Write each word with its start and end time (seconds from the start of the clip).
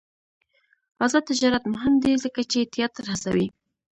آزاد 1.05 1.23
تجارت 1.31 1.63
مهم 1.73 1.93
دی 2.03 2.13
ځکه 2.23 2.41
چې 2.51 2.69
تیاتر 2.73 3.03
هڅوي. 3.13 3.47